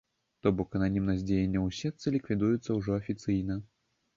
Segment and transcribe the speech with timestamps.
[0.45, 3.61] То бок ананімнасць дзеянняў у сетцы ліквідуецца ўжо афіцыйна.